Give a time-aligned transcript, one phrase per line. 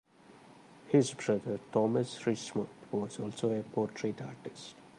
[0.87, 4.73] His brother Thomas Richmond was also a portrait artist.